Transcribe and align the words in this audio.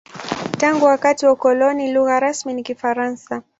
Tangu 0.57 0.85
wakati 0.85 1.25
wa 1.25 1.31
ukoloni, 1.31 1.93
lugha 1.93 2.19
rasmi 2.19 2.53
ni 2.53 2.63
Kifaransa. 2.63 3.43